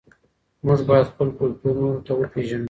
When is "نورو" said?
1.81-1.99